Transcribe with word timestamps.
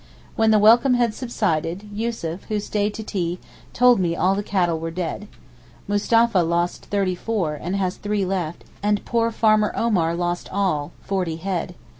When 0.35 0.49
the 0.49 0.57
welcome 0.57 0.95
had 0.95 1.13
subsided, 1.13 1.87
Yussuf, 1.93 2.45
who 2.45 2.59
stayed 2.59 2.95
to 2.95 3.03
tea, 3.03 3.37
told 3.71 3.99
me 3.99 4.15
all 4.15 4.33
the 4.33 4.41
cattle 4.41 4.79
were 4.79 4.89
dead. 4.89 5.27
Mustapha 5.87 6.39
lost 6.39 6.85
thirty 6.85 7.13
four, 7.13 7.53
and 7.53 7.75
has 7.75 7.97
three 7.97 8.25
left; 8.25 8.63
and 8.81 9.05
poor 9.05 9.29
farmer 9.29 9.71
Omar 9.75 10.15
lost 10.15 10.49
all—forty 10.51 11.35
head. 11.35 11.75